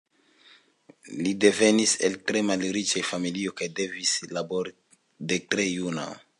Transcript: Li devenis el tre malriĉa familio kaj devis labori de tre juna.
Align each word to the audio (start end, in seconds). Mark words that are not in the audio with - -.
Li 1.25 1.33
devenis 1.45 1.93
el 2.09 2.17
tre 2.31 2.41
malriĉa 2.49 3.05
familio 3.11 3.55
kaj 3.61 3.69
devis 3.81 4.17
labori 4.33 4.77
de 5.33 5.43
tre 5.53 5.71
juna. 5.73 6.13